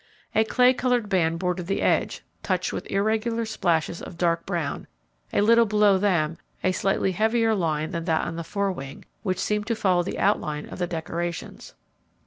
A 0.33 0.43
clay 0.43 0.73
coloured 0.73 1.09
band 1.09 1.37
bordered 1.37 1.67
the 1.67 1.83
edge, 1.83 2.23
touched 2.41 2.73
with 2.73 2.87
irregular 2.89 3.45
splashes 3.45 4.01
of 4.01 4.17
dark 4.17 4.47
brown, 4.47 4.87
a 5.31 5.41
little 5.41 5.67
below 5.67 5.99
them 5.99 6.39
a 6.63 6.71
slightly 6.71 7.11
heavier 7.11 7.53
line 7.53 7.91
than 7.91 8.05
that 8.05 8.25
on 8.25 8.35
the 8.35 8.43
fore 8.43 8.71
wing, 8.71 9.05
which 9.21 9.37
seemed 9.37 9.67
to 9.67 9.75
follow 9.75 10.01
the 10.01 10.17
outline 10.17 10.65
of 10.67 10.79
the 10.79 10.87
decorations. 10.87 11.75